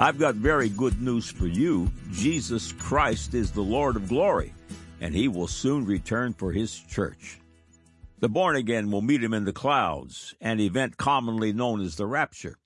[0.00, 1.90] I've got very good news for you.
[2.12, 4.54] Jesus Christ is the Lord of glory,
[5.00, 7.40] and he will soon return for his church.
[8.20, 12.06] The born again will meet him in the clouds, an event commonly known as the
[12.06, 12.58] rapture.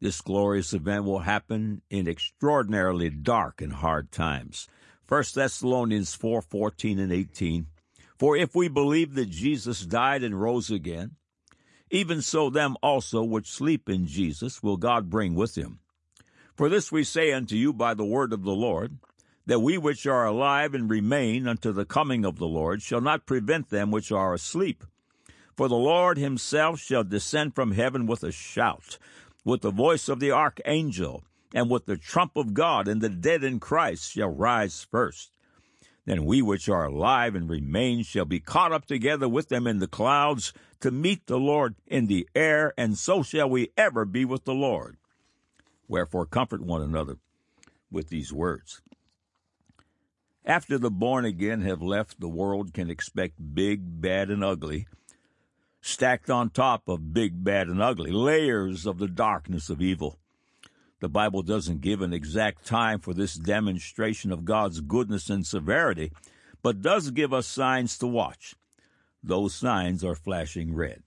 [0.00, 4.66] This glorious event will happen in extraordinarily dark and hard times.
[5.06, 7.68] 1 Thessalonians 4 14 and 18.
[8.18, 11.12] For if we believe that Jesus died and rose again,
[11.88, 15.78] even so them also which sleep in Jesus will God bring with him.
[16.56, 18.98] For this we say unto you by the word of the Lord,
[19.46, 23.26] that we which are alive and remain unto the coming of the Lord shall not
[23.26, 24.84] prevent them which are asleep.
[25.56, 28.98] For the Lord himself shall descend from heaven with a shout,
[29.44, 33.42] with the voice of the archangel, and with the trump of God, and the dead
[33.42, 35.30] in Christ shall rise first.
[36.04, 39.78] Then we which are alive and remain shall be caught up together with them in
[39.78, 44.24] the clouds to meet the Lord in the air, and so shall we ever be
[44.24, 44.98] with the Lord.
[45.88, 47.16] Wherefore comfort one another
[47.90, 48.80] with these words.
[50.44, 54.86] After the born again have left, the world can expect big, bad, and ugly,
[55.80, 60.18] stacked on top of big, bad, and ugly, layers of the darkness of evil.
[61.00, 66.12] The Bible doesn't give an exact time for this demonstration of God's goodness and severity,
[66.62, 68.54] but does give us signs to watch.
[69.22, 71.02] Those signs are flashing red.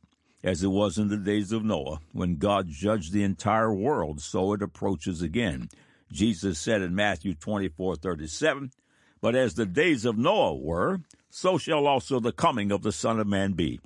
[0.48, 4.54] As it was in the days of Noah, when God judged the entire world, so
[4.54, 5.68] it approaches again.
[6.10, 8.72] Jesus said in Matthew 24 37,
[9.20, 13.20] but as the days of Noah were, so shall also the coming of the Son
[13.20, 13.82] of Man be.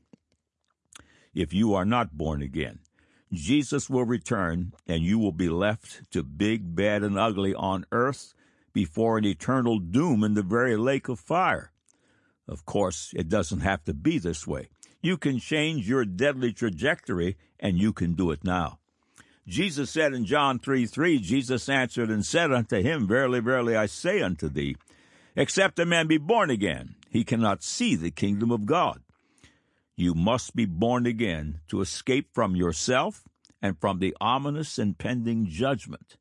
[1.34, 2.78] If you are not born again,
[3.34, 8.36] Jesus will return and you will be left to big, bad, and ugly on earth
[8.72, 11.72] before an eternal doom in the very lake of fire.
[12.48, 14.70] Of course, it doesn't have to be this way.
[15.02, 18.80] You can change your deadly trajectory, and you can do it now.
[19.48, 23.88] Jesus said in John 3 3, Jesus answered and said unto him, Verily, verily, I
[23.88, 24.76] say unto thee,
[25.36, 29.02] Except a man be born again, he cannot see the kingdom of God.
[29.96, 33.24] You must be born again to escape from yourself
[33.62, 36.18] and from the ominous impending judgment.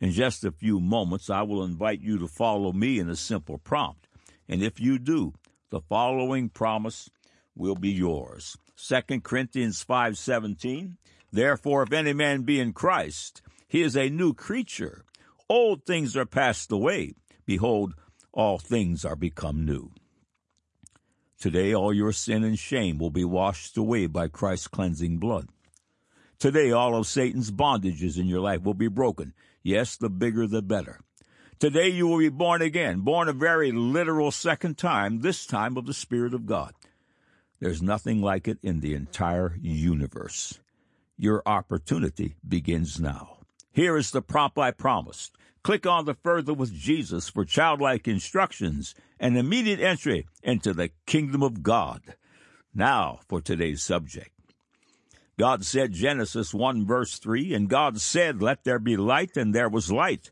[0.00, 3.58] In just a few moments, I will invite you to follow me in a simple
[3.58, 4.08] prompt.
[4.48, 5.34] And if you do,
[5.70, 7.10] the following promise
[7.60, 8.56] will be yours.
[8.76, 10.96] 2 Corinthians 5:17
[11.30, 15.04] Therefore if any man be in Christ he is a new creature
[15.48, 17.94] old things are passed away behold
[18.32, 19.90] all things are become new.
[21.38, 25.48] Today, all your sin and shame will be washed away by Christ's cleansing blood.
[26.38, 29.32] Today, all of Satan's bondages in your life will be broken.
[29.62, 31.00] Yes, the bigger the better.
[31.58, 35.86] Today, you will be born again, born a very literal second time, this time of
[35.86, 36.74] the Spirit of God.
[37.60, 40.60] There's nothing like it in the entire universe.
[41.18, 43.38] Your opportunity begins now.
[43.70, 45.36] Here is the prompt I promised.
[45.62, 51.42] Click on the Further with Jesus for childlike instructions and immediate entry into the kingdom
[51.42, 52.16] of God.
[52.74, 54.30] Now for today's subject.
[55.38, 59.68] God said, Genesis 1 verse 3, and God said, Let there be light, and there
[59.68, 60.30] was light.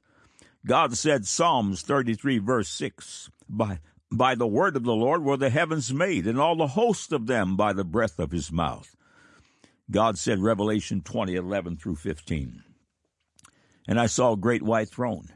[0.66, 3.80] God said, Psalms 33 verse 6, By,
[4.10, 7.26] by the word of the Lord were the heavens made, and all the host of
[7.26, 8.96] them by the breath of his mouth.
[9.90, 12.62] God said, Revelation 20, 11 through 15.
[13.86, 15.28] And I saw a great white throne,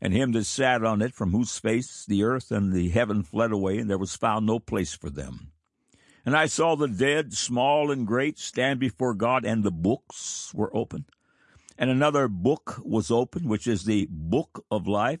[0.00, 3.52] and him that sat on it, from whose face the earth and the heaven fled
[3.52, 5.52] away, and there was found no place for them.
[6.24, 10.74] And I saw the dead, small and great, stand before God, and the books were
[10.76, 11.06] open.
[11.78, 15.20] And another book was opened, which is the book of life.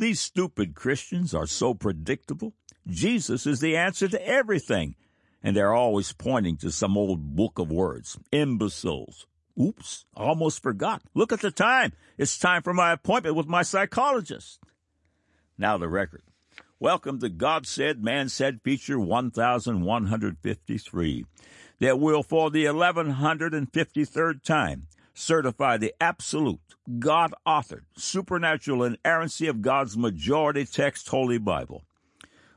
[0.00, 2.54] These stupid Christians are so predictable.
[2.86, 4.94] Jesus is the answer to everything
[5.42, 8.18] and they're always pointing to some old book of words.
[8.32, 9.26] Imbeciles.
[9.60, 11.02] Oops, almost forgot.
[11.12, 11.92] Look at the time.
[12.16, 14.58] It's time for my appointment with my psychologist.
[15.58, 16.22] Now the record.
[16.78, 21.26] Welcome to God Said, Man Said feature 1153
[21.80, 24.86] that will, for the 1153rd time,
[25.20, 26.60] certify the absolute,
[26.98, 31.84] God authored, supernatural inerrancy of God's majority text Holy Bible.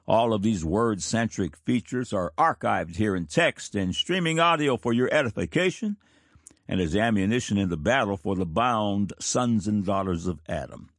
[0.08, 4.94] All of these word centric features are archived here in text and streaming audio for
[4.94, 5.98] your edification
[6.68, 10.90] and as ammunition in the battle for the bound sons and daughters of Adam.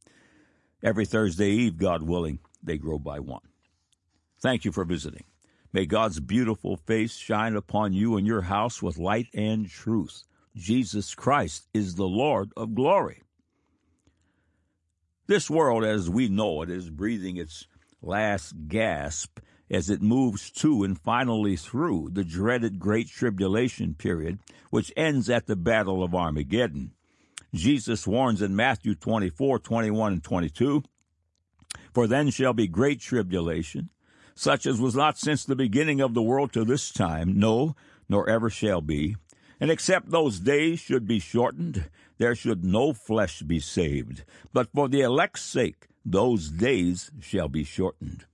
[0.83, 3.41] Every Thursday Eve, God willing, they grow by one.
[4.41, 5.25] Thank you for visiting.
[5.73, 10.23] May God's beautiful face shine upon you and your house with light and truth.
[10.55, 13.21] Jesus Christ is the Lord of glory.
[15.27, 17.67] This world, as we know it, is breathing its
[18.01, 24.93] last gasp as it moves to and finally through the dreaded Great Tribulation period, which
[24.95, 26.91] ends at the Battle of Armageddon.
[27.53, 30.83] Jesus warns in Matthew 24, 21, and 22,
[31.93, 33.89] For then shall be great tribulation,
[34.35, 37.75] such as was not since the beginning of the world to this time, no,
[38.07, 39.15] nor ever shall be.
[39.59, 44.23] And except those days should be shortened, there should no flesh be saved.
[44.53, 48.25] But for the elect's sake, those days shall be shortened.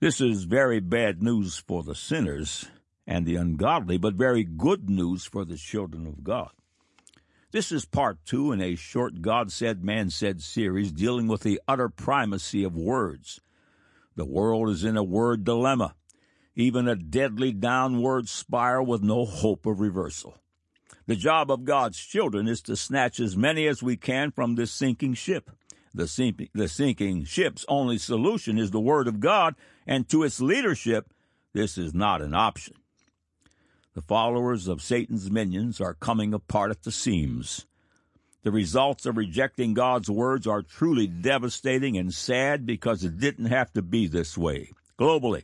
[0.00, 2.66] This is very bad news for the sinners
[3.06, 6.50] and the ungodly, but very good news for the children of God.
[7.52, 11.60] This is part two in a short God Said, Man Said series dealing with the
[11.66, 13.40] utter primacy of words.
[14.14, 15.94] The world is in a word dilemma,
[16.54, 20.38] even a deadly downward spiral with no hope of reversal.
[21.06, 24.70] The job of God's children is to snatch as many as we can from this
[24.70, 25.50] sinking ship.
[25.92, 29.56] The, the sinking ship's only solution is the Word of God,
[29.86, 31.12] and to its leadership,
[31.52, 32.74] this is not an option.
[33.94, 37.66] The followers of Satan's minions are coming apart at the seams.
[38.44, 43.72] The results of rejecting God's words are truly devastating and sad because it didn't have
[43.72, 44.70] to be this way.
[44.98, 45.42] Globally,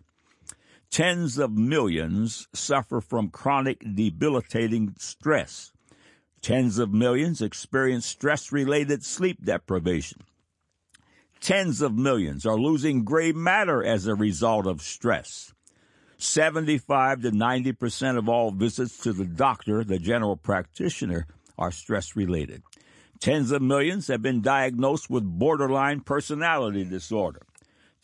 [0.90, 5.72] tens of millions suffer from chronic debilitating stress.
[6.42, 10.22] Tens of millions experience stress related sleep deprivation.
[11.40, 15.52] Tens of millions are losing gray matter as a result of stress.
[16.18, 21.26] 75 to 90% of all visits to the doctor, the general practitioner,
[21.58, 22.62] are stress related.
[23.20, 27.42] Tens of millions have been diagnosed with borderline personality disorder.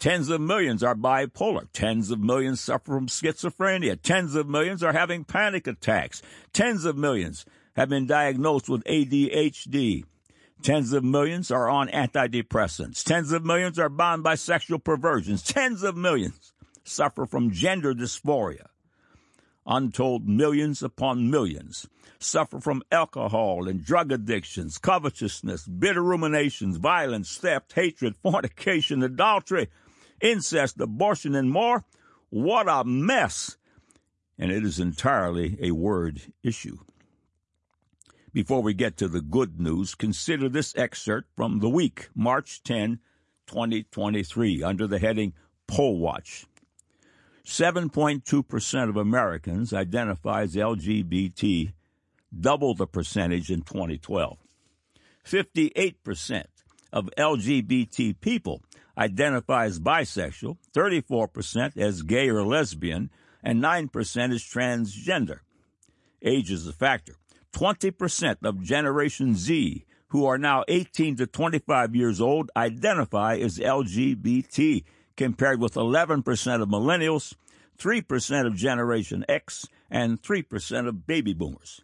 [0.03, 1.69] Tens of millions are bipolar.
[1.73, 3.97] Tens of millions suffer from schizophrenia.
[4.03, 6.23] Tens of millions are having panic attacks.
[6.53, 7.47] Tens of millions
[7.77, 10.03] have been diagnosed with ADHD.
[10.61, 13.05] Tens of millions are on antidepressants.
[13.05, 15.41] Tens of millions are bound by sexual perversions.
[15.41, 16.53] Tens of millions
[16.83, 18.67] suffer from gender dysphoria.
[19.65, 21.87] Untold millions upon millions
[22.19, 29.69] suffer from alcohol and drug addictions, covetousness, bitter ruminations, violence, theft, hatred, fornication, adultery,
[30.23, 31.85] incest, abortion, and more.
[32.31, 33.59] What a mess!
[34.39, 36.79] And it is entirely a word issue.
[38.33, 42.99] Before we get to the good news, consider this excerpt from the week, March 10,
[43.47, 45.35] 2023, under the heading
[45.67, 46.47] Poll Watch.
[47.45, 51.73] 7.2% of Americans identify as LGBT,
[52.39, 54.39] double the percentage in 2012.
[55.27, 56.45] 58%
[56.93, 58.63] of LGBT people
[58.97, 63.11] identify as bisexual, 34% as gay or lesbian,
[63.43, 65.41] and 9% as transgender.
[66.23, 67.17] Age is a factor.
[67.53, 74.85] 20% of Generation Z, who are now 18 to 25 years old, identify as LGBT,
[75.17, 77.35] compared with 11% of millennials,
[77.79, 81.83] 3% of Generation X, and 3% of baby boomers.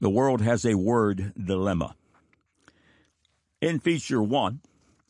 [0.00, 1.94] The world has a word dilemma.
[3.60, 4.60] In feature one,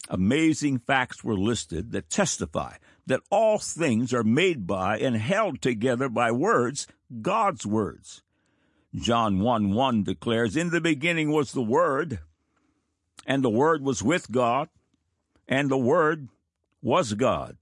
[0.08, 2.76] amazing facts were listed that testify
[3.06, 6.86] that all things are made by and held together by words,
[7.22, 8.22] God's words.
[8.94, 12.20] John 1 1 declares, In the beginning was the Word,
[13.26, 14.68] and the Word was with God,
[15.48, 16.28] and the Word
[16.82, 17.56] was God.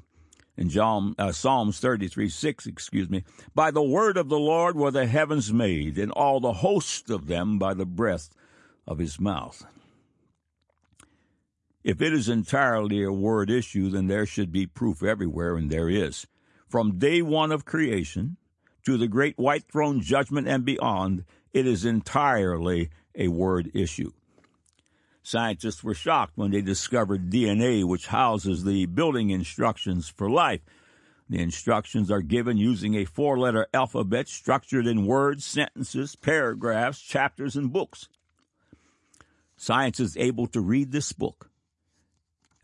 [0.56, 4.90] In John, uh, Psalms 33 6, excuse me, by the word of the Lord were
[4.90, 8.30] the heavens made, and all the host of them by the breath
[8.84, 9.64] of his mouth.
[11.88, 15.88] If it is entirely a word issue, then there should be proof everywhere, and there
[15.88, 16.26] is.
[16.68, 18.36] From day one of creation
[18.84, 24.12] to the great white throne judgment and beyond, it is entirely a word issue.
[25.22, 30.60] Scientists were shocked when they discovered DNA, which houses the building instructions for life.
[31.30, 37.56] The instructions are given using a four letter alphabet structured in words, sentences, paragraphs, chapters,
[37.56, 38.10] and books.
[39.56, 41.47] Science is able to read this book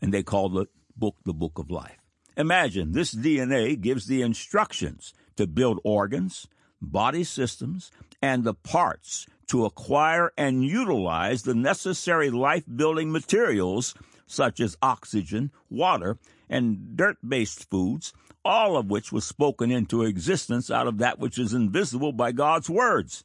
[0.01, 1.97] and they call the book the Book of Life.
[2.37, 6.47] Imagine this DNA gives the instructions to build organs,
[6.81, 13.93] body systems, and the parts to acquire and utilize the necessary life building materials
[14.27, 16.17] such as oxygen, water,
[16.49, 18.11] and dirt based foods,
[18.43, 22.69] all of which was spoken into existence out of that which is invisible by God's
[22.69, 23.23] words.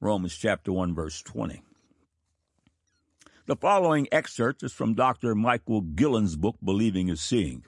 [0.00, 1.62] Romans chapter 1 verse 20.
[3.50, 5.34] The following excerpt is from Dr.
[5.34, 7.64] Michael Guillen's book, Believing is Seeing.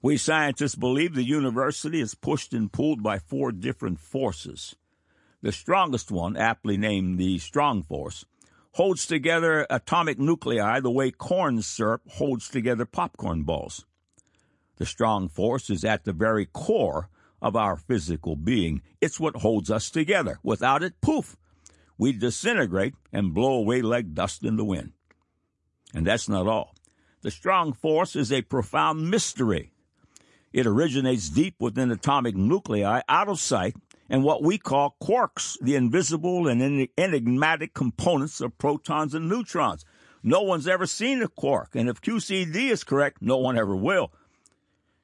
[0.00, 4.76] We scientists believe the university is pushed and pulled by four different forces.
[5.42, 8.26] The strongest one, aptly named the strong force,
[8.74, 13.84] holds together atomic nuclei the way corn syrup holds together popcorn balls.
[14.76, 17.08] The strong force is at the very core
[17.42, 18.82] of our physical being.
[19.00, 20.38] It's what holds us together.
[20.44, 21.36] Without it, poof,
[21.98, 24.92] we disintegrate and blow away like dust in the wind.
[25.94, 26.74] And that's not all.
[27.22, 29.72] The strong force is a profound mystery.
[30.52, 33.74] It originates deep within atomic nuclei, out of sight,
[34.08, 39.84] and what we call quarks, the invisible and enigmatic components of protons and neutrons.
[40.22, 44.12] No one's ever seen a quark, and if QCD is correct, no one ever will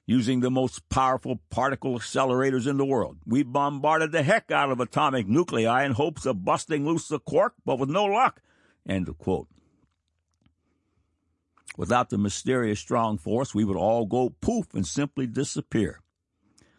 [0.06, 3.18] using the most powerful particle accelerators in the world.
[3.24, 7.54] We bombarded the heck out of atomic nuclei in hopes of busting loose the quark,
[7.64, 8.42] but with no luck.
[8.86, 9.48] End of quote.
[11.76, 16.01] Without the mysterious strong force, we would all go poof and simply disappear.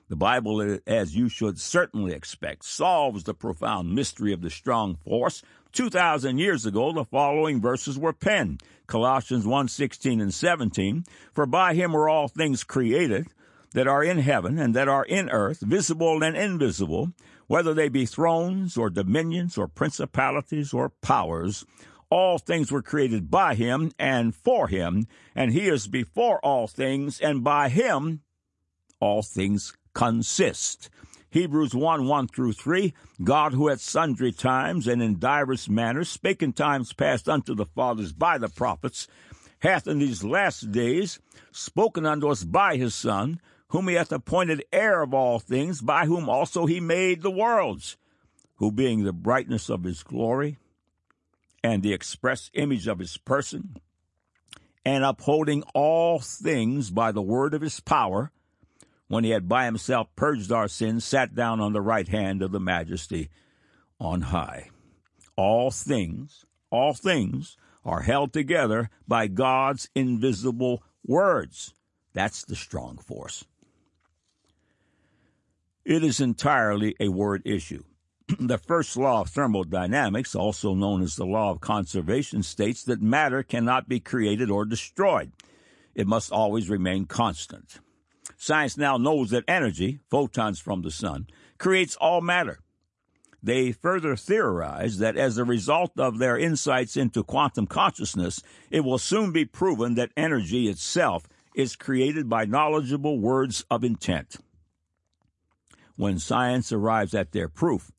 [0.09, 5.41] The Bible, as you should certainly expect, solves the profound mystery of the strong force
[5.73, 8.61] 2,000 years ago, the following verses were penned.
[8.85, 11.03] Colossians 1 16 and 17.
[11.33, 13.27] For by him were all things created
[13.73, 17.11] that are in heaven and that are in earth, visible and invisible,
[17.47, 21.65] whether they be thrones or dominions or principalities or powers.
[22.11, 27.19] All things were created by him and for him, and he is before all things,
[27.19, 28.21] and by him
[28.99, 30.89] all things consist.
[31.29, 36.43] Hebrews 1 1 through 3, God who at sundry times and in divers manners spake
[36.43, 39.07] in times past unto the fathers by the prophets,
[39.59, 41.19] hath in these last days
[41.51, 46.05] spoken unto us by his Son, whom he hath appointed heir of all things, by
[46.05, 47.97] whom also he made the worlds,
[48.57, 50.57] who being the brightness of his glory
[51.63, 53.77] and the express image of his person,
[54.85, 58.31] and upholding all things by the word of his power,
[59.13, 62.51] when he had by himself purged our sins, sat down on the right hand of
[62.51, 63.29] the majesty
[63.99, 64.69] on high.
[65.35, 67.55] All things, all things
[67.85, 71.75] are held together by God's invisible words.
[72.13, 73.45] That's the strong force.
[75.85, 77.83] It is entirely a word issue.
[78.39, 83.43] the first law of thermodynamics, also known as the law of conservation, states that matter
[83.43, 85.31] cannot be created or destroyed.
[85.93, 87.79] It must always remain constant.
[88.37, 91.27] Science now knows that energy, photons from the sun,
[91.57, 92.59] creates all matter.
[93.41, 98.97] They further theorize that as a result of their insights into quantum consciousness, it will
[98.97, 104.37] soon be proven that energy itself is created by knowledgeable words of intent.
[105.97, 107.91] When science arrives at their proof,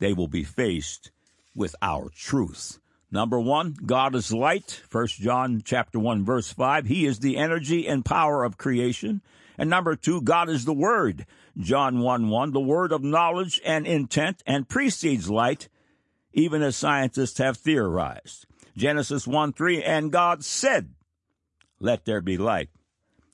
[0.00, 1.10] they will be faced
[1.54, 2.78] with our truth.
[3.10, 4.82] Number one, God is light.
[4.88, 6.86] First John chapter one verse five.
[6.86, 9.22] He is the energy and power of creation.
[9.58, 11.26] And number two, God is the Word.
[11.58, 15.68] John 1 1, the Word of knowledge and intent and precedes light,
[16.34, 18.46] even as scientists have theorized.
[18.76, 20.90] Genesis 1 3, and God said,
[21.80, 22.68] Let there be light.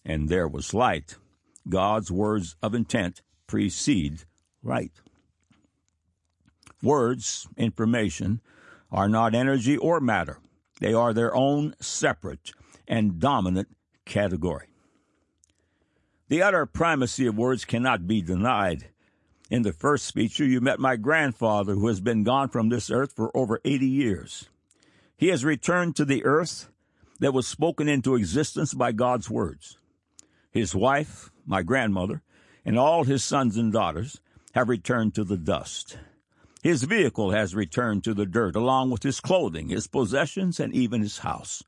[0.04, 1.16] And there was light.
[1.68, 4.24] God's words of intent precede
[4.62, 4.92] light.
[6.82, 8.40] Words, information,
[8.92, 10.38] are not energy or matter.
[10.80, 12.52] They are their own separate
[12.86, 13.68] and dominant
[14.04, 14.66] category.
[16.28, 18.88] The utter primacy of words cannot be denied.
[19.50, 23.12] In the first speech, you met my grandfather, who has been gone from this earth
[23.12, 24.48] for over 80 years.
[25.16, 26.68] He has returned to the earth
[27.20, 29.78] that was spoken into existence by God's words.
[30.50, 32.22] His wife, my grandmother,
[32.64, 34.20] and all his sons and daughters
[34.54, 35.98] have returned to the dust.
[36.62, 41.02] His vehicle has returned to the dirt, along with his clothing, his possessions, and even
[41.02, 41.64] his house.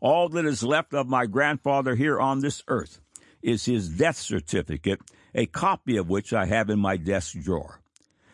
[0.00, 3.00] All that is left of my grandfather here on this earth
[3.42, 5.00] is his death certificate,
[5.34, 7.82] a copy of which I have in my desk drawer.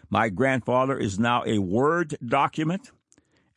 [0.09, 2.92] My grandfather is now a Word document,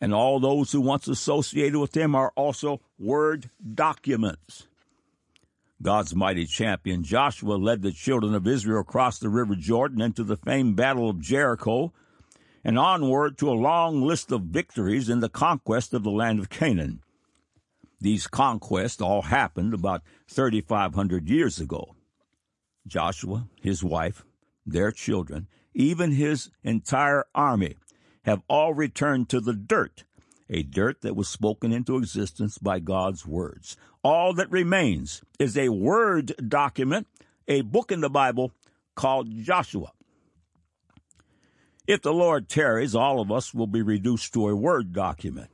[0.01, 4.67] and all those who once associated with him are also Word documents.
[5.83, 10.37] God's mighty champion Joshua led the children of Israel across the river Jordan into the
[10.37, 11.93] famed Battle of Jericho
[12.63, 16.49] and onward to a long list of victories in the conquest of the land of
[16.49, 17.01] Canaan.
[17.99, 21.95] These conquests all happened about 3,500 years ago.
[22.85, 24.25] Joshua, his wife,
[24.65, 27.75] their children, even his entire army
[28.23, 30.03] have all returned to the dirt,
[30.49, 33.77] a dirt that was spoken into existence by God's words.
[34.03, 37.07] All that remains is a word document,
[37.47, 38.51] a book in the Bible
[38.95, 39.91] called Joshua.
[41.85, 45.49] If the Lord tarries, all of us will be reduced to a word document.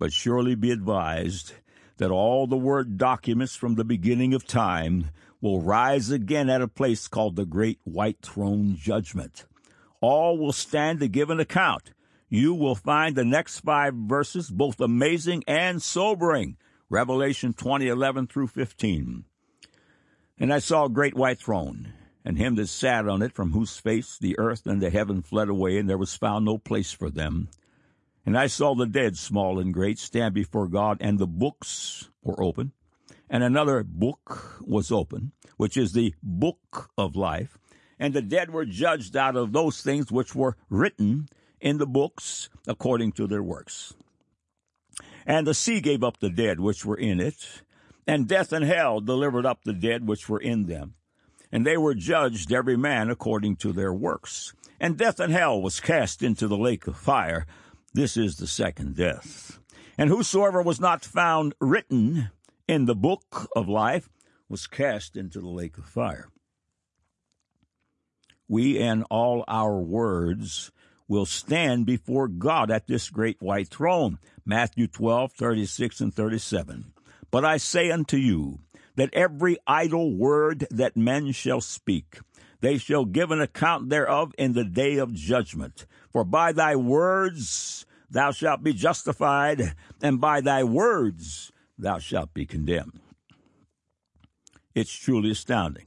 [0.00, 1.52] But surely be advised
[1.98, 5.10] that all the word documents from the beginning of time
[5.40, 9.44] will rise again at a place called the Great White Throne Judgment.
[10.00, 11.92] All will stand to give an account.
[12.28, 16.56] You will find the next five verses both amazing and sobering.
[16.88, 19.24] Revelation 20, 11 through 15.
[20.36, 21.92] And I saw a great white throne,
[22.24, 25.48] and him that sat on it, from whose face the earth and the heaven fled
[25.48, 27.48] away, and there was found no place for them.
[28.26, 32.42] And I saw the dead, small and great, stand before God, and the books were
[32.42, 32.72] open.
[33.30, 37.58] And another book was open, which is the book of life.
[37.98, 41.28] And the dead were judged out of those things which were written
[41.60, 43.94] in the books according to their works.
[45.26, 47.62] And the sea gave up the dead which were in it,
[48.06, 50.94] and death and hell delivered up the dead which were in them.
[51.52, 54.54] And they were judged every man according to their works.
[54.78, 57.46] And death and hell was cast into the lake of fire.
[57.92, 59.58] This is the second death.
[59.98, 62.30] And whosoever was not found written
[62.68, 64.08] in the book of life
[64.48, 66.28] was cast into the lake of fire.
[68.48, 70.72] We and all our words
[71.06, 74.18] will stand before God at this great white throne.
[74.44, 76.92] Matthew 12, 36 and 37.
[77.30, 78.60] But I say unto you
[79.00, 82.18] that every idle word that men shall speak,
[82.60, 85.86] they shall give an account thereof in the day of judgment.
[86.12, 92.44] For by thy words thou shalt be justified, and by thy words thou shalt be
[92.44, 93.00] condemned.
[94.74, 95.86] It's truly astounding.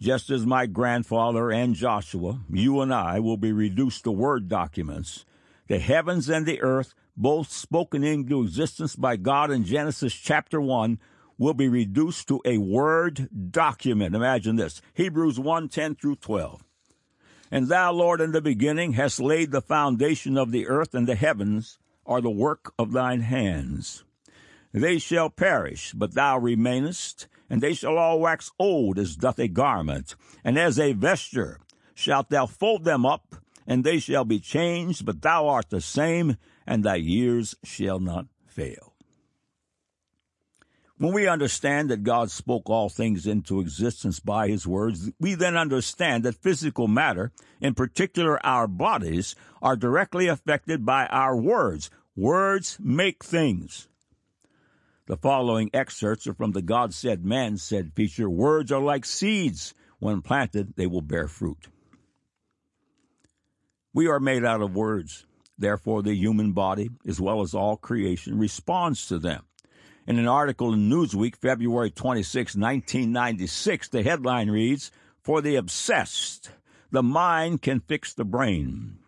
[0.00, 5.24] Just as my grandfather and Joshua, you and I will be reduced to word documents,
[5.68, 10.98] the heavens and the earth, both spoken into existence by God in Genesis chapter 1,
[11.40, 14.14] will be reduced to a word document.
[14.14, 16.62] Imagine this Hebrews 1 10 through 12.
[17.50, 21.14] And thou, Lord, in the beginning hast laid the foundation of the earth, and the
[21.14, 24.04] heavens are the work of thine hands.
[24.72, 29.48] They shall perish, but thou remainest, and they shall all wax old as doth a
[29.48, 31.58] garment, and as a vesture
[31.94, 36.36] shalt thou fold them up, and they shall be changed, but thou art the same,
[36.66, 38.89] and thy years shall not fail.
[41.00, 45.56] When we understand that God spoke all things into existence by his words, we then
[45.56, 51.88] understand that physical matter, in particular our bodies, are directly affected by our words.
[52.14, 53.88] Words make things.
[55.06, 58.28] The following excerpts are from the God said, man said feature.
[58.28, 59.72] Words are like seeds.
[60.00, 61.68] When planted, they will bear fruit.
[63.94, 65.24] We are made out of words.
[65.56, 69.44] Therefore, the human body, as well as all creation, responds to them.
[70.10, 74.90] In an article in Newsweek, February 26, 1996, the headline reads,
[75.22, 76.50] For the obsessed,
[76.90, 78.98] the mind can fix the brain.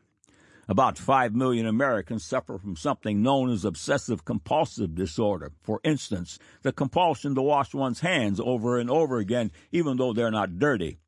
[0.68, 5.50] About 5 million Americans suffer from something known as obsessive compulsive disorder.
[5.64, 10.30] For instance, the compulsion to wash one's hands over and over again, even though they're
[10.30, 11.00] not dirty.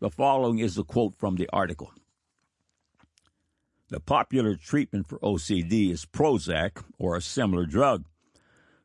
[0.00, 1.92] The following is a quote from the article.
[3.90, 8.06] The popular treatment for OCD is Prozac or a similar drug.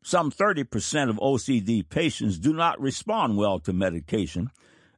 [0.08, 4.52] Some 30% of OCD patients do not respond well to medication,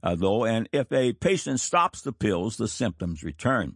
[0.03, 3.75] uh, though, and if a patient stops the pills, the symptoms return.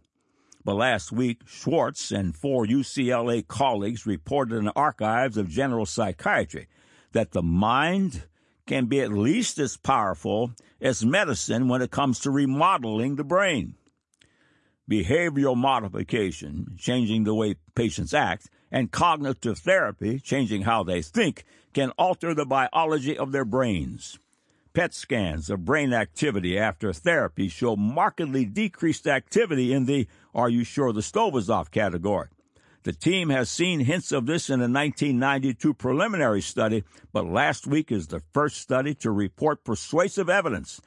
[0.64, 6.68] But last week, Schwartz and four UCLA colleagues reported in the archives of general psychiatry
[7.10, 8.28] that the mind
[8.68, 13.74] can be at least as powerful as medicine when it comes to remodeling the brain.
[14.88, 21.90] Behavioral modification, changing the way patients act, and cognitive therapy, changing how they think, can
[21.90, 24.18] alter the biology of their brains.
[24.72, 30.64] PET scans of brain activity after therapy show markedly decreased activity in the Are You
[30.64, 32.26] Sure the Stove is Off category.
[32.82, 36.82] The team has seen hints of this in a 1992 preliminary study,
[37.12, 40.80] but last week is the first study to report persuasive evidence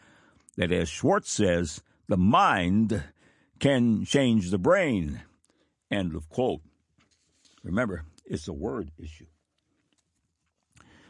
[0.58, 3.02] that, as Schwartz says, the mind
[3.60, 5.21] can change the brain.
[5.89, 6.60] End of quote.
[7.67, 9.25] Remember, it's a word issue.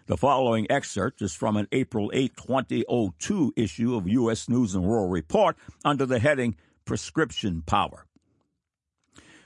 [0.08, 4.50] The following excerpt is from an April 8, 2002 issue of U.S.
[4.50, 8.08] News and World Report under the heading Prescription Power.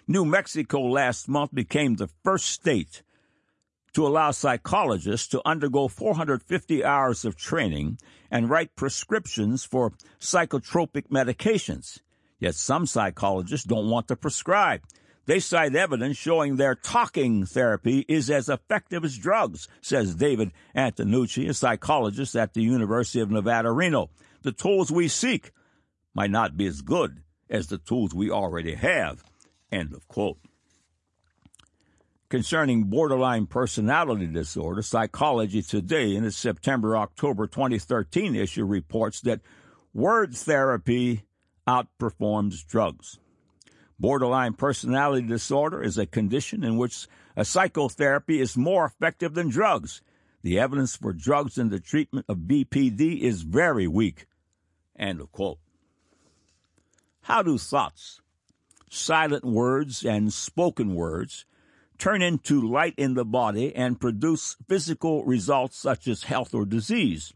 [0.07, 3.03] New Mexico last month became the first state
[3.93, 7.97] to allow psychologists to undergo 450 hours of training
[8.29, 11.99] and write prescriptions for psychotropic medications.
[12.39, 14.81] Yet some psychologists don't want to prescribe.
[15.31, 21.47] They cite evidence showing their talking therapy is as effective as drugs, says David Antonuccio,
[21.47, 24.09] a psychologist at the University of Nevada, Reno.
[24.41, 25.51] The tools we seek
[26.13, 29.23] might not be as good as the tools we already have.
[29.71, 30.37] End of quote.
[32.27, 39.39] concerning borderline personality disorder, Psychology Today, in its September October 2013 issue, reports that
[39.93, 41.23] word therapy
[41.65, 43.20] outperforms drugs.
[44.01, 50.01] Borderline personality disorder is a condition in which a psychotherapy is more effective than drugs.
[50.41, 54.25] The evidence for drugs in the treatment of BPD is very weak.
[54.97, 55.59] End of quote.
[57.21, 58.21] How do thoughts,
[58.89, 61.45] silent words, and spoken words
[61.99, 67.33] turn into light in the body and produce physical results such as health or disease?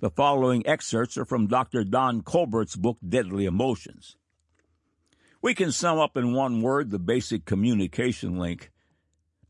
[0.00, 1.84] The following excerpts are from Dr.
[1.84, 4.16] Don Colbert's book, Deadly Emotions.
[5.42, 8.70] We can sum up in one word the basic communication link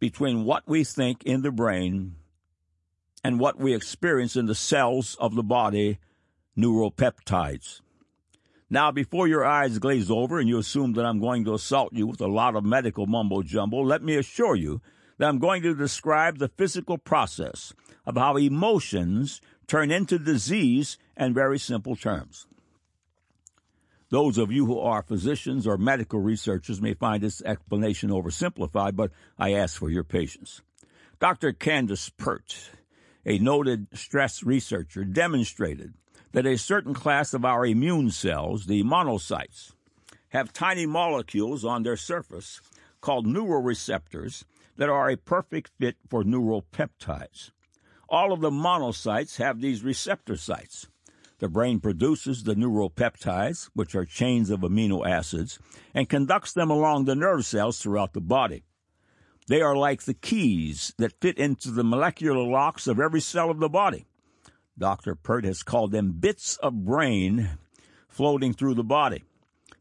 [0.01, 2.17] between what we think in the brain
[3.23, 5.99] and what we experience in the cells of the body,
[6.57, 7.83] neuropeptides.
[8.71, 12.07] Now, before your eyes glaze over and you assume that I'm going to assault you
[12.07, 14.81] with a lot of medical mumbo jumbo, let me assure you
[15.19, 17.75] that I'm going to describe the physical process
[18.07, 22.47] of how emotions turn into disease in very simple terms.
[24.13, 29.11] Those of you who are physicians or medical researchers may find this explanation oversimplified, but
[29.39, 30.61] I ask for your patience.
[31.19, 31.55] Dr.
[31.55, 32.73] Candace Pert,
[33.25, 35.95] a noted stress researcher, demonstrated
[36.33, 39.73] that a certain class of our immune cells, the monocytes,
[40.29, 42.61] have tiny molecules on their surface
[43.01, 44.45] called neuroreceptors
[44.77, 47.51] that are a perfect fit for neuropeptides.
[48.11, 50.87] All of the monocytes have these receptor sites.
[51.43, 55.59] The brain produces the neuropeptides, which are chains of amino acids,
[55.93, 58.63] and conducts them along the nerve cells throughout the body.
[59.49, 63.59] They are like the keys that fit into the molecular locks of every cell of
[63.59, 64.07] the body.
[64.79, 65.17] Dr.
[65.17, 67.59] Pert has called them bits of brain
[68.07, 69.25] floating through the body.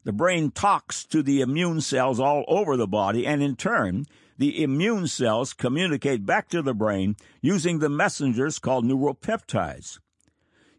[0.02, 4.64] The brain talks to the immune cells all over the body, and in turn, the
[4.64, 10.00] immune cells communicate back to the brain using the messengers called neuropeptides.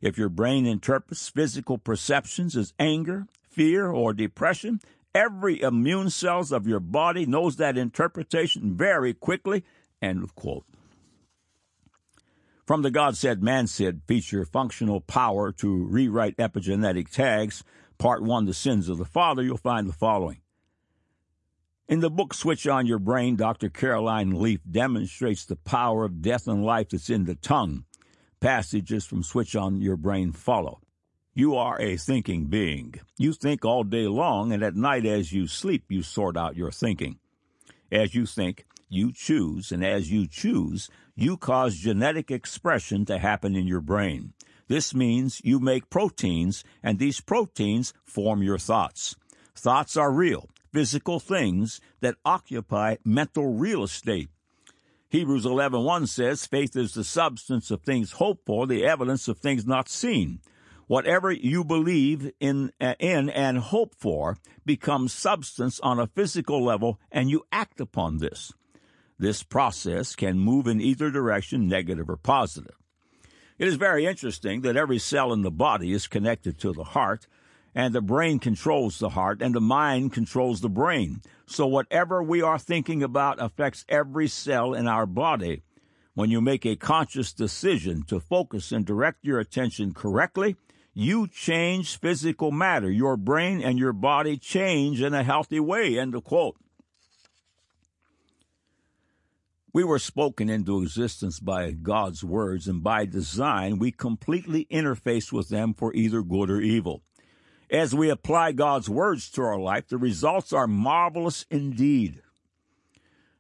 [0.04, 4.82] If your brain interprets physical perceptions as anger, fear, or depression,
[5.16, 9.64] every immune cells of your body knows that interpretation very quickly.
[10.02, 10.66] End of quote.
[12.68, 17.64] From the God Said, Man Said feature Functional Power to Rewrite Epigenetic Tags,
[17.98, 20.42] Part 1 The Sins of the Father, you'll find the following.
[21.88, 23.70] In the book Switch on Your Brain, Dr.
[23.70, 27.86] Caroline Leaf demonstrates the power of death and life that's in the tongue.
[28.44, 30.82] Passages from Switch on Your Brain follow.
[31.34, 32.96] You are a thinking being.
[33.18, 36.70] You think all day long, and at night as you sleep, you sort out your
[36.70, 37.20] thinking.
[37.90, 43.56] As you think, you choose, and as you choose, you cause genetic expression to happen
[43.56, 44.34] in your brain.
[44.68, 49.16] This means you make proteins, and these proteins form your thoughts.
[49.56, 54.28] Thoughts are real, physical things that occupy mental real estate.
[55.14, 59.64] Hebrews 11:1 says, "Faith is the substance of things hoped for, the evidence of things
[59.64, 60.40] not seen."
[60.88, 67.00] Whatever you believe in, uh, in and hope for becomes substance on a physical level,
[67.12, 68.54] and you act upon this.
[69.20, 72.76] This process can move in either direction, negative or positive.
[73.60, 77.28] It is very interesting that every cell in the body is connected to the heart,
[77.76, 81.22] and the brain controls the heart, and the mind controls the brain.
[81.46, 85.64] So whatever we are thinking about affects every cell in our body.
[86.14, 90.56] When you make a conscious decision to focus and direct your attention correctly,
[90.94, 92.92] you change physical matter.
[92.92, 95.98] Your brain and your body change in a healthy way.
[95.98, 96.56] End of quote.
[99.74, 105.50] We were spoken into existence by God's words, and by design, we completely interface with
[105.50, 107.02] them for either good or evil.
[107.70, 112.22] As we apply God's words to our life, the results are marvelous indeed.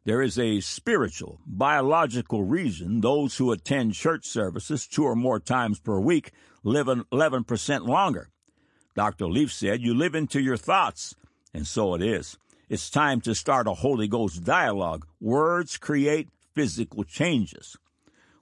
[0.05, 5.79] There is a spiritual, biological reason those who attend church services two or more times
[5.79, 6.31] per week
[6.63, 8.29] live 11% longer.
[8.95, 9.27] Dr.
[9.27, 11.15] Leaf said, You live into your thoughts,
[11.53, 12.37] and so it is.
[12.69, 15.05] It's time to start a Holy Ghost dialogue.
[15.21, 17.77] Words create physical changes.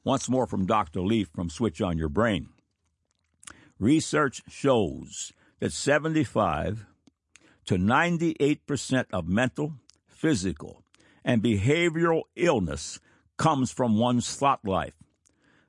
[0.03, 1.01] Once more from Dr.
[1.01, 2.49] Leaf from Switch on Your Brain.
[3.79, 6.85] Research shows that 75
[7.65, 9.75] to 98% of mental,
[10.07, 10.83] physical,
[11.23, 12.99] and behavioral illness
[13.37, 14.95] comes from one's thought life.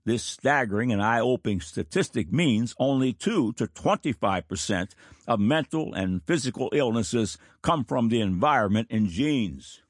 [0.04, 4.90] This staggering and eye opening statistic means only 2 to 25%
[5.28, 9.82] of mental and physical illnesses come from the environment and genes.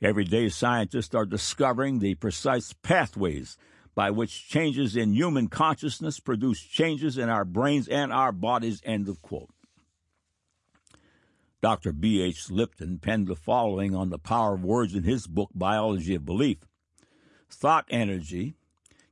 [0.00, 3.56] Every day, scientists are discovering the precise pathways
[3.96, 8.80] by which changes in human consciousness produce changes in our brains and our bodies.
[8.84, 9.50] End of quote.
[11.62, 11.92] Dr.
[11.92, 12.22] B.
[12.22, 12.50] H.
[12.50, 16.58] Lipton penned the following on the power of words in his book, Biology of Belief.
[17.50, 18.54] Thought energy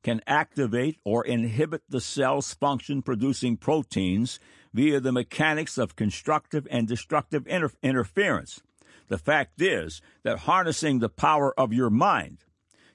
[0.03, 4.39] can activate or inhibit the cell's function producing proteins
[4.75, 8.61] via the mechanics of constructive and destructive inter- interference.
[9.09, 12.45] The fact is that harnessing the power of your mind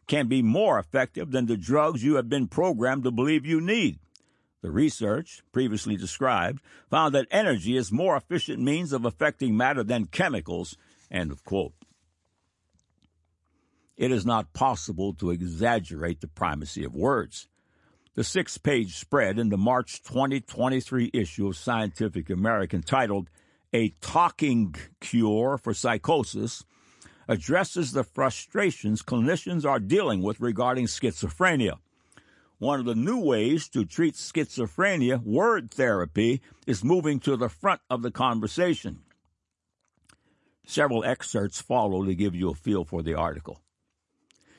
[0.09, 3.99] can be more effective than the drugs you have been programmed to believe you need.
[4.61, 10.07] The research, previously described, found that energy is more efficient means of affecting matter than
[10.07, 10.75] chemicals.
[11.09, 11.73] End of quote.
[13.95, 17.47] It is not possible to exaggerate the primacy of words.
[18.15, 23.29] The six page spread in the March 2023 issue of Scientific American titled
[23.73, 26.65] A Talking Cure for Psychosis
[27.29, 31.77] addresses the frustrations clinicians are dealing with regarding schizophrenia.
[32.57, 37.81] One of the new ways to treat schizophrenia, word therapy, is moving to the front
[37.87, 39.03] of the conversation.
[40.65, 43.61] Several excerpts follow to give you a feel for the article.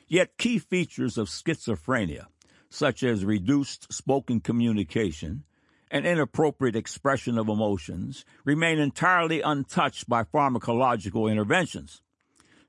[0.06, 2.26] Yet key features of schizophrenia,
[2.70, 5.42] such as reduced spoken communication
[5.90, 12.00] and inappropriate expression of emotions, remain entirely untouched by pharmacological interventions.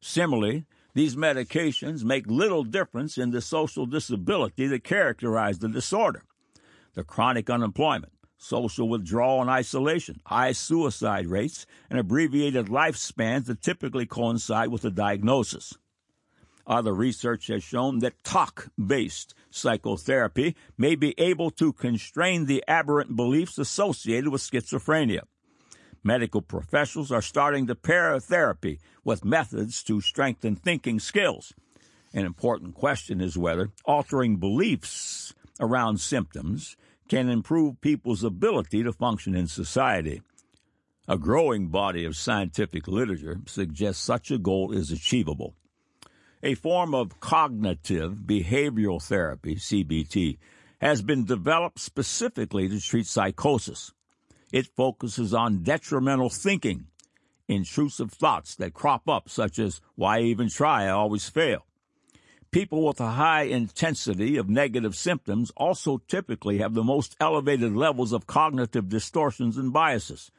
[0.01, 6.23] Similarly, these medications make little difference in the social disability that characterize the disorder.
[6.95, 14.05] The chronic unemployment, social withdrawal and isolation, high suicide rates, and abbreviated lifespans that typically
[14.05, 15.77] coincide with the diagnosis.
[16.67, 23.15] Other research has shown that talk based psychotherapy may be able to constrain the aberrant
[23.15, 25.21] beliefs associated with schizophrenia.
[26.03, 31.53] Medical professionals are starting to pair therapy with methods to strengthen thinking skills.
[32.13, 36.75] An important question is whether altering beliefs around symptoms
[37.07, 40.21] can improve people's ability to function in society.
[41.07, 45.55] A growing body of scientific literature suggests such a goal is achievable.
[46.41, 50.39] A form of cognitive behavioral therapy, CBT,
[50.79, 53.93] has been developed specifically to treat psychosis.
[54.51, 56.87] It focuses on detrimental thinking,
[57.47, 60.85] intrusive thoughts that crop up, such as, why even try?
[60.85, 61.65] I always fail.
[62.51, 68.11] People with a high intensity of negative symptoms also typically have the most elevated levels
[68.11, 70.31] of cognitive distortions and biases.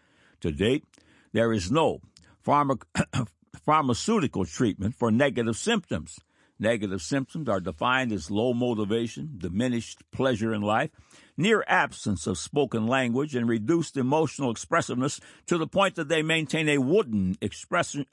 [0.43, 0.85] To date,
[1.33, 2.03] there is no
[2.47, 2.83] pharma-
[3.65, 6.19] pharmaceutical treatment for negative symptoms.
[6.59, 10.91] Negative symptoms are defined as low motivation, diminished pleasure in life,
[11.37, 16.69] near absence of spoken language, and reduced emotional expressiveness to the point that they maintain
[16.69, 18.07] a wooden expression,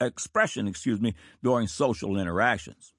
[0.66, 2.92] excuse me, during social interactions.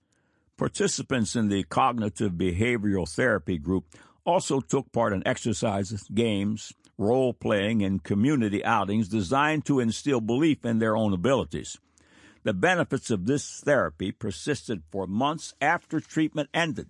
[0.57, 3.85] Participants in the cognitive behavioral therapy group
[4.25, 10.63] also took part in exercises, games, role playing, and community outings designed to instill belief
[10.63, 11.79] in their own abilities.
[12.43, 16.89] The benefits of this therapy persisted for months after treatment ended.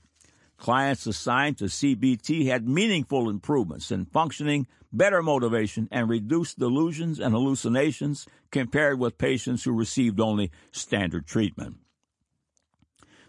[0.58, 7.34] Clients assigned to CBT had meaningful improvements in functioning, better motivation, and reduced delusions and
[7.34, 11.78] hallucinations compared with patients who received only standard treatment.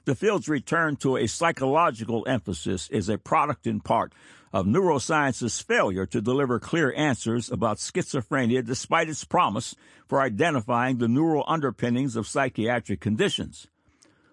[0.05, 4.13] The field's return to a psychological emphasis is a product in part
[4.53, 9.75] of neuroscience's failure to deliver clear answers about schizophrenia despite its promise
[10.07, 13.67] for identifying the neural underpinnings of psychiatric conditions.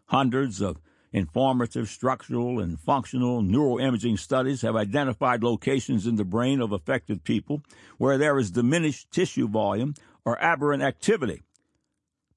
[0.08, 0.80] Hundreds of
[1.12, 7.64] Informative structural and functional neuroimaging studies have identified locations in the brain of affected people
[7.98, 11.42] where there is diminished tissue volume or aberrant activity.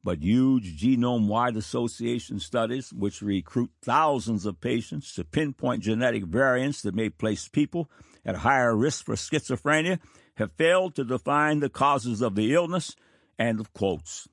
[0.04, 6.82] But huge genome wide association studies, which recruit thousands of patients to pinpoint genetic variants
[6.82, 7.88] that may place people
[8.24, 10.00] at higher risk for schizophrenia,
[10.36, 12.96] have failed to define the causes of the illness.
[13.38, 14.28] End of quotes.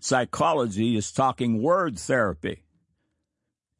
[0.00, 2.62] Psychology is talking word therapy.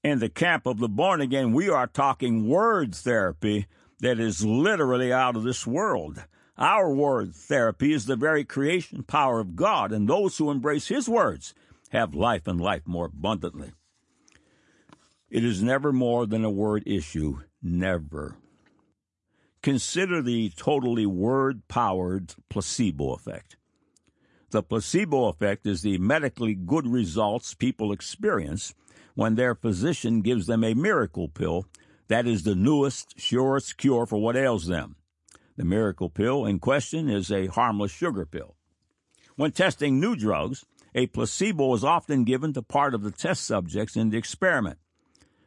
[0.05, 3.67] In the camp of the born again, we are talking word therapy
[4.01, 6.25] that is literally out of this world.
[6.59, 11.09] Our word therapy is the very creation power of God, and those who embrace His
[11.09, 11.55] words
[11.91, 13.73] have life and life more abundantly.
[15.31, 18.37] It is never more than a word issue, never.
[19.63, 23.57] Consider the totally word powered placebo effect.
[24.51, 28.75] The placebo effect is the medically good results people experience
[29.15, 31.65] when their physician gives them a miracle pill
[32.09, 34.97] that is the newest, surest cure for what ails them.
[35.57, 38.57] The miracle pill in question is a harmless sugar pill.
[39.37, 43.97] When testing new drugs, a placebo is often given to part of the test subjects
[43.97, 44.79] in the experiment.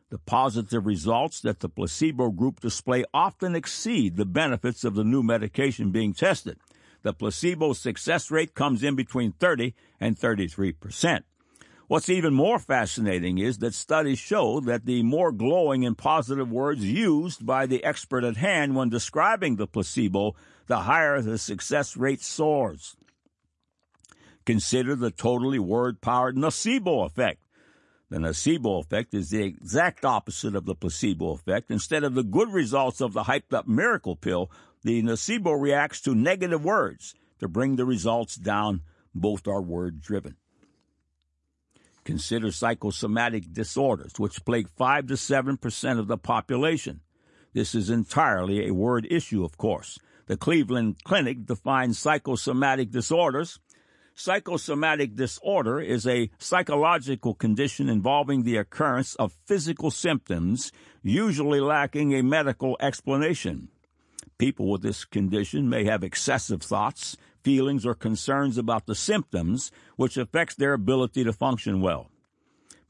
[0.10, 5.24] The positive results that the placebo group display often exceed the benefits of the new
[5.24, 6.58] medication being tested.
[7.02, 11.26] the placebo success rate comes in between 30 and 33 percent.
[11.88, 16.84] What's even more fascinating is that studies show that the more glowing and positive words
[16.84, 22.24] used by the expert at hand when describing the placebo, the higher the success rate
[22.24, 22.98] soars.
[24.48, 27.42] Consider the totally word powered nocebo effect.
[28.10, 31.70] The nocebo effect is the exact opposite of the placebo effect.
[31.70, 34.50] Instead of the good results of the hyped up miracle pill,
[34.84, 38.82] the nocebo reacts to negative words to bring the results down.
[39.14, 40.36] Both are word driven.
[42.06, 47.02] Consider psychosomatic disorders, which plague 5 to 7% of the population.
[47.54, 49.98] This is entirely a word issue, of course.
[50.28, 53.60] The Cleveland Clinic defines psychosomatic disorders.
[54.14, 62.22] Psychosomatic disorder is a psychological condition involving the occurrence of physical symptoms, usually lacking a
[62.22, 63.70] medical explanation.
[64.38, 70.18] People with this condition may have excessive thoughts, feelings, or concerns about the symptoms, which
[70.18, 72.10] affects their ability to function well.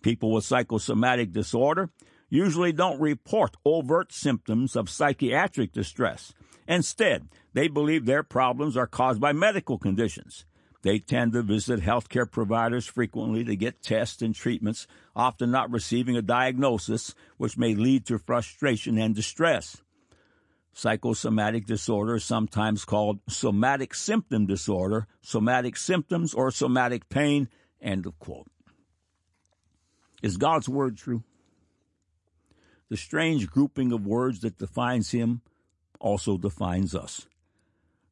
[0.01, 1.89] People with psychosomatic disorder
[2.29, 6.33] usually don't report overt symptoms of psychiatric distress.
[6.67, 10.45] Instead, they believe their problems are caused by medical conditions.
[10.81, 16.15] They tend to visit healthcare providers frequently to get tests and treatments, often not receiving
[16.15, 19.81] a diagnosis, which may lead to frustration and distress.
[20.77, 27.47] Psychosomatic disorder sometimes called somatic symptom disorder, somatic symptoms, or somatic pain.
[27.81, 28.47] End of quote.
[30.21, 31.23] Is God's word true?
[32.89, 35.41] The strange grouping of words that defines him
[36.01, 37.25] also defines us.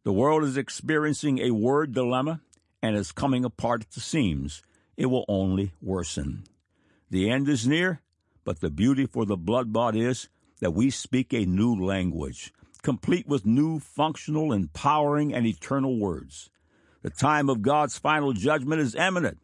[0.05, 2.39] The world is experiencing a word dilemma
[2.81, 4.61] and is coming apart at the seams.
[4.95, 6.45] It will only worsen.
[7.09, 7.99] The end is near,
[8.45, 10.29] but the beauty for the blood bought is
[10.63, 16.49] that we speak a new language, complete with new, functional, empowering, and eternal words.
[17.01, 19.39] The time of God's final judgment is imminent.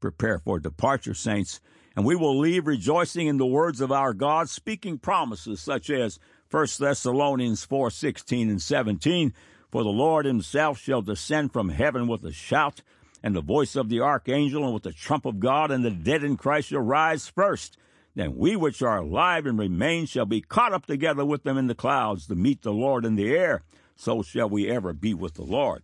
[0.00, 1.60] Prepare for departure, saints,
[1.94, 6.18] and we will leave rejoicing in the words of our God, speaking promises such as
[6.50, 9.32] 1 Thessalonians 4 16 and 17.
[9.70, 12.82] For the Lord himself shall descend from heaven with a shout,
[13.22, 16.24] and the voice of the archangel, and with the trump of God, and the dead
[16.24, 17.76] in Christ shall rise first.
[18.14, 21.68] Then we which are alive and remain shall be caught up together with them in
[21.68, 23.62] the clouds to meet the Lord in the air.
[23.96, 25.82] So shall we ever be with the Lord.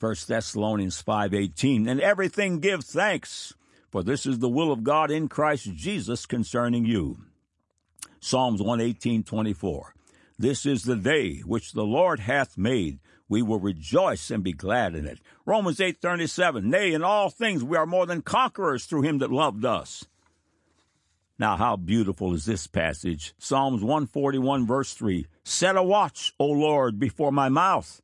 [0.00, 3.54] 1 Thessalonians 5:18 And everything give thanks,
[3.90, 7.18] for this is the will of God in Christ Jesus concerning you.
[8.20, 9.94] Psalms 118:24
[10.38, 12.98] This is the day which the Lord hath made.
[13.28, 15.20] We will rejoice and be glad in it.
[15.46, 19.64] Romans 8:37 Nay, in all things we are more than conquerors through him that loved
[19.64, 20.04] us.
[21.38, 23.34] Now, how beautiful is this passage?
[23.38, 28.00] Psalms 141, verse 3 Set a watch, O Lord, before my mouth,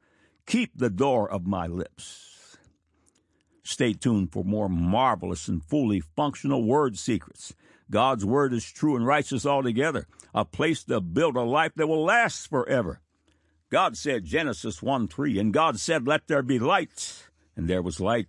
[0.47, 2.59] keep the door of my lips.
[3.63, 7.55] Stay tuned for more marvelous and fully functional word secrets.
[7.89, 12.05] God's word is true and righteous altogether, a place to build a life that will
[12.05, 13.01] last forever.
[13.71, 18.01] God said, Genesis 1 3, and God said, Let there be light, and there was
[18.01, 18.27] light.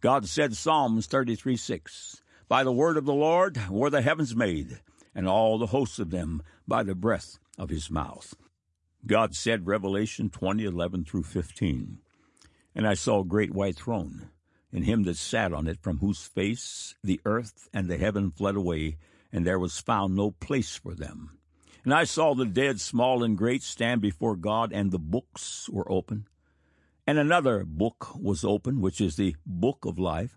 [0.00, 2.21] God said, Psalms 33 6,
[2.52, 4.78] by the word of the Lord were the heavens made,
[5.14, 8.34] and all the hosts of them by the breath of his mouth.
[9.06, 11.96] God said, Revelation 20, 11 through 15,
[12.74, 14.28] And I saw a great white throne,
[14.70, 18.56] and him that sat on it, from whose face the earth and the heaven fled
[18.56, 18.98] away,
[19.32, 21.38] and there was found no place for them.
[21.84, 25.90] And I saw the dead, small and great, stand before God, and the books were
[25.90, 26.26] open.
[27.06, 30.36] And another book was open, which is the book of life.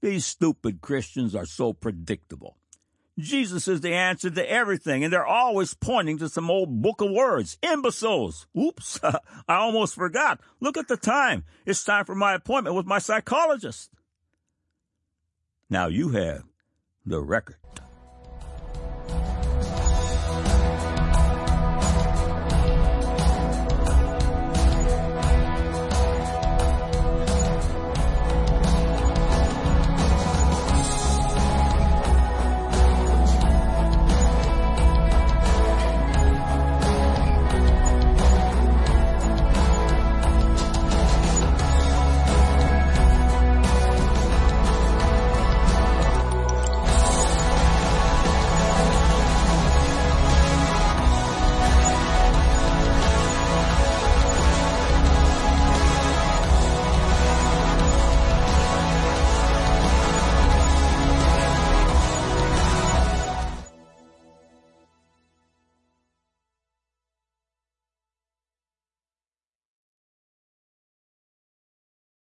[0.00, 2.56] these stupid Christians are so predictable.
[3.18, 7.10] Jesus is the answer to everything, and they're always pointing to some old book of
[7.10, 7.56] words.
[7.62, 8.46] Imbeciles.
[8.56, 10.40] Oops, I almost forgot.
[10.60, 11.44] Look at the time.
[11.64, 13.90] It's time for my appointment with my psychologist.
[15.70, 16.44] Now you have
[17.06, 17.56] the record.